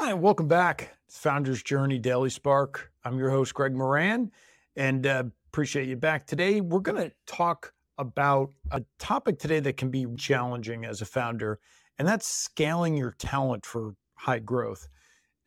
Hi, 0.00 0.12
and 0.12 0.22
welcome 0.22 0.46
back. 0.46 0.96
It's 1.08 1.18
Founders 1.18 1.60
Journey 1.60 1.98
Daily 1.98 2.30
Spark. 2.30 2.92
I'm 3.04 3.18
your 3.18 3.30
host, 3.30 3.52
Greg 3.52 3.74
Moran, 3.74 4.30
and 4.76 5.04
uh, 5.04 5.24
appreciate 5.48 5.88
you 5.88 5.96
back. 5.96 6.24
Today, 6.24 6.60
we're 6.60 6.78
going 6.78 7.02
to 7.02 7.12
talk 7.26 7.72
about 7.98 8.52
a 8.70 8.84
topic 9.00 9.40
today 9.40 9.58
that 9.58 9.76
can 9.76 9.90
be 9.90 10.06
challenging 10.16 10.84
as 10.84 11.00
a 11.00 11.04
founder, 11.04 11.58
and 11.98 12.06
that's 12.06 12.28
scaling 12.28 12.96
your 12.96 13.16
talent 13.18 13.66
for 13.66 13.96
high 14.14 14.38
growth. 14.38 14.86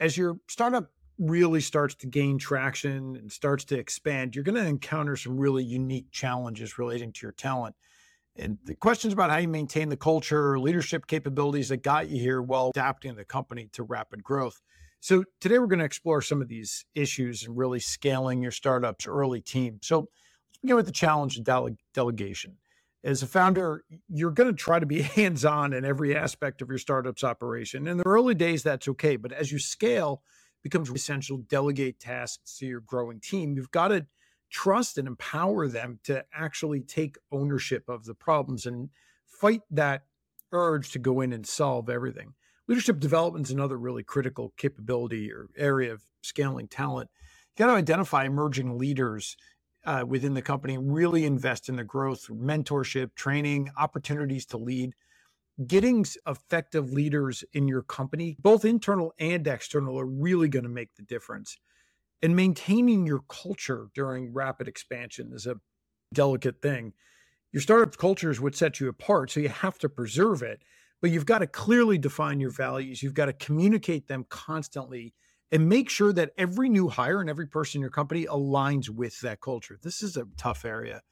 As 0.00 0.16
your 0.16 0.40
startup 0.48 0.90
really 1.16 1.60
starts 1.60 1.94
to 1.94 2.08
gain 2.08 2.36
traction 2.36 3.14
and 3.14 3.30
starts 3.30 3.64
to 3.66 3.78
expand, 3.78 4.34
you're 4.34 4.42
going 4.42 4.56
to 4.56 4.66
encounter 4.66 5.14
some 5.14 5.38
really 5.38 5.62
unique 5.62 6.10
challenges 6.10 6.76
relating 6.76 7.12
to 7.12 7.20
your 7.24 7.32
talent. 7.32 7.76
And 8.40 8.58
the 8.64 8.74
questions 8.74 9.12
about 9.12 9.30
how 9.30 9.36
you 9.36 9.48
maintain 9.48 9.90
the 9.90 9.96
culture, 9.96 10.58
leadership 10.58 11.06
capabilities 11.06 11.68
that 11.68 11.82
got 11.82 12.08
you 12.08 12.18
here 12.18 12.40
while 12.40 12.70
adapting 12.70 13.14
the 13.14 13.24
company 13.24 13.68
to 13.72 13.82
rapid 13.82 14.24
growth. 14.24 14.60
So 15.00 15.24
today 15.40 15.58
we're 15.58 15.66
going 15.66 15.80
to 15.80 15.84
explore 15.84 16.22
some 16.22 16.40
of 16.40 16.48
these 16.48 16.84
issues 16.94 17.44
and 17.44 17.56
really 17.56 17.80
scaling 17.80 18.42
your 18.42 18.50
startup's 18.50 19.06
early 19.06 19.40
team. 19.40 19.78
So 19.82 20.00
let's 20.00 20.58
begin 20.62 20.76
with 20.76 20.86
the 20.86 20.92
challenge 20.92 21.36
of 21.36 21.44
dele- 21.44 21.76
delegation. 21.94 22.56
As 23.04 23.22
a 23.22 23.26
founder, 23.26 23.84
you're 24.08 24.30
going 24.30 24.50
to 24.50 24.56
try 24.56 24.78
to 24.78 24.86
be 24.86 25.02
hands-on 25.16 25.72
in 25.72 25.84
every 25.84 26.16
aspect 26.16 26.62
of 26.62 26.68
your 26.68 26.78
startup's 26.78 27.24
operation. 27.24 27.86
In 27.86 27.98
the 27.98 28.06
early 28.06 28.34
days, 28.34 28.62
that's 28.62 28.88
okay, 28.88 29.16
but 29.16 29.32
as 29.32 29.52
you 29.52 29.58
scale, 29.58 30.22
becomes 30.62 30.90
essential 30.90 31.38
delegate 31.38 31.98
tasks 31.98 32.58
to 32.58 32.66
your 32.66 32.80
growing 32.80 33.20
team. 33.20 33.54
You've 33.54 33.70
got 33.70 33.88
to 33.88 34.06
trust 34.50 34.98
and 34.98 35.08
empower 35.08 35.68
them 35.68 35.98
to 36.04 36.24
actually 36.34 36.80
take 36.80 37.16
ownership 37.32 37.88
of 37.88 38.04
the 38.04 38.14
problems 38.14 38.66
and 38.66 38.90
fight 39.26 39.62
that 39.70 40.02
urge 40.52 40.90
to 40.92 40.98
go 40.98 41.20
in 41.20 41.32
and 41.32 41.46
solve 41.46 41.88
everything. 41.88 42.34
Leadership 42.68 43.00
development 43.00 43.46
is 43.46 43.52
another 43.52 43.78
really 43.78 44.02
critical 44.02 44.52
capability 44.56 45.32
or 45.32 45.48
area 45.56 45.92
of 45.92 46.02
scaling 46.22 46.68
talent. 46.68 47.10
You 47.56 47.64
got 47.64 47.72
to 47.72 47.78
identify 47.78 48.24
emerging 48.24 48.78
leaders 48.78 49.36
uh, 49.84 50.04
within 50.06 50.34
the 50.34 50.42
company, 50.42 50.78
really 50.78 51.24
invest 51.24 51.68
in 51.68 51.76
the 51.76 51.84
growth, 51.84 52.28
mentorship, 52.28 53.14
training, 53.14 53.70
opportunities 53.76 54.46
to 54.46 54.58
lead. 54.58 54.94
Getting 55.66 56.06
effective 56.26 56.92
leaders 56.92 57.44
in 57.52 57.68
your 57.68 57.82
company, 57.82 58.36
both 58.40 58.64
internal 58.64 59.12
and 59.18 59.46
external, 59.46 59.98
are 59.98 60.06
really 60.06 60.48
going 60.48 60.62
to 60.62 60.70
make 60.70 60.94
the 60.94 61.02
difference 61.02 61.58
and 62.22 62.36
maintaining 62.36 63.06
your 63.06 63.20
culture 63.28 63.88
during 63.94 64.32
rapid 64.32 64.68
expansion 64.68 65.32
is 65.34 65.46
a 65.46 65.56
delicate 66.12 66.60
thing. 66.60 66.92
Your 67.52 67.62
startup 67.62 67.96
culture 67.96 68.30
is 68.30 68.40
what 68.40 68.54
sets 68.54 68.80
you 68.80 68.88
apart, 68.88 69.30
so 69.30 69.40
you 69.40 69.48
have 69.48 69.78
to 69.78 69.88
preserve 69.88 70.42
it, 70.42 70.62
but 71.00 71.10
you've 71.10 71.26
got 71.26 71.38
to 71.38 71.46
clearly 71.46 71.98
define 71.98 72.40
your 72.40 72.50
values. 72.50 73.02
You've 73.02 73.14
got 73.14 73.26
to 73.26 73.32
communicate 73.32 74.06
them 74.06 74.24
constantly 74.28 75.14
and 75.50 75.68
make 75.68 75.90
sure 75.90 76.12
that 76.12 76.30
every 76.38 76.68
new 76.68 76.88
hire 76.88 77.20
and 77.20 77.28
every 77.28 77.46
person 77.46 77.78
in 77.78 77.82
your 77.82 77.90
company 77.90 78.24
aligns 78.26 78.88
with 78.88 79.20
that 79.20 79.40
culture. 79.40 79.78
This 79.82 80.02
is 80.02 80.16
a 80.16 80.26
tough 80.36 80.64
area. 80.64 81.02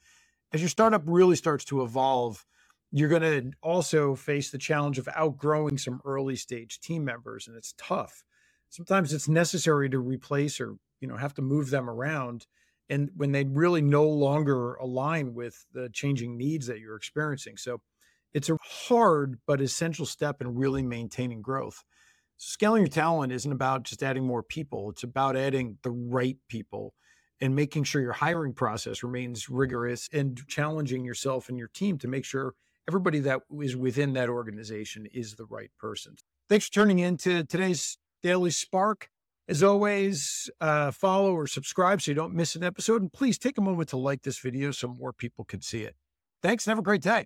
As 0.53 0.61
your 0.61 0.69
startup 0.69 1.03
really 1.05 1.35
starts 1.35 1.65
to 1.65 1.83
evolve, 1.83 2.45
you're 2.91 3.09
going 3.09 3.21
to 3.21 3.51
also 3.61 4.15
face 4.15 4.49
the 4.49 4.57
challenge 4.57 4.97
of 4.97 5.09
outgrowing 5.15 5.77
some 5.77 6.01
early 6.05 6.35
stage 6.35 6.79
team 6.79 7.03
members, 7.03 7.47
and 7.47 7.55
it's 7.57 7.73
tough. 7.77 8.23
Sometimes 8.69 9.13
it's 9.13 9.27
necessary 9.27 9.89
to 9.89 9.99
replace 9.99 10.59
or 10.59 10.75
you 10.99 11.07
know 11.07 11.17
have 11.17 11.33
to 11.35 11.41
move 11.41 11.69
them 11.69 11.89
around 11.89 12.45
and 12.89 13.11
when 13.15 13.31
they 13.31 13.43
really 13.43 13.81
no 13.81 14.07
longer 14.07 14.73
align 14.75 15.33
with 15.33 15.65
the 15.73 15.89
changing 15.89 16.37
needs 16.37 16.67
that 16.67 16.79
you're 16.79 16.95
experiencing. 16.95 17.55
So 17.55 17.81
it's 18.33 18.49
a 18.49 18.57
hard 18.63 19.39
but 19.45 19.61
essential 19.61 20.05
step 20.05 20.41
in 20.41 20.55
really 20.55 20.81
maintaining 20.81 21.41
growth. 21.41 21.83
Scaling 22.37 22.81
your 22.83 22.89
talent 22.89 23.31
isn't 23.31 23.51
about 23.51 23.83
just 23.83 24.01
adding 24.01 24.25
more 24.25 24.43
people 24.43 24.89
it's 24.89 25.03
about 25.03 25.35
adding 25.35 25.77
the 25.83 25.91
right 25.91 26.37
people 26.47 26.93
and 27.41 27.55
making 27.55 27.83
sure 27.83 28.01
your 28.01 28.13
hiring 28.13 28.53
process 28.53 29.03
remains 29.03 29.49
rigorous 29.49 30.09
and 30.11 30.45
challenging 30.47 31.05
yourself 31.05 31.49
and 31.49 31.57
your 31.57 31.69
team 31.69 31.97
to 31.97 32.07
make 32.07 32.25
sure 32.25 32.53
everybody 32.87 33.19
that 33.19 33.41
is 33.61 33.75
within 33.75 34.13
that 34.13 34.29
organization 34.29 35.05
is 35.13 35.35
the 35.35 35.45
right 35.45 35.71
person. 35.77 36.15
Thanks 36.47 36.65
for 36.67 36.73
tuning 36.73 36.99
in 36.99 37.17
to 37.17 37.43
today's 37.43 37.97
daily 38.21 38.51
spark 38.51 39.09
as 39.47 39.63
always, 39.63 40.49
uh, 40.61 40.91
follow 40.91 41.33
or 41.33 41.47
subscribe 41.47 42.01
so 42.01 42.11
you 42.11 42.15
don't 42.15 42.35
miss 42.35 42.55
an 42.55 42.63
episode. 42.63 43.01
And 43.01 43.11
please 43.11 43.39
take 43.39 43.57
a 43.57 43.61
moment 43.61 43.89
to 43.89 43.97
like 43.97 44.21
this 44.21 44.37
video 44.37 44.69
so 44.71 44.87
more 44.87 45.11
people 45.11 45.43
can 45.43 45.61
see 45.61 45.81
it. 45.81 45.95
Thanks 46.43 46.67
and 46.67 46.71
have 46.71 46.79
a 46.79 46.83
great 46.83 47.01
day. 47.01 47.25